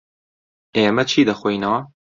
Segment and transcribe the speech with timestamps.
[0.75, 1.79] ئێمە چی دەخۆینەوە؟